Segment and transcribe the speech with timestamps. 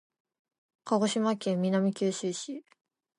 [0.83, 2.65] 鹿児島県南九州市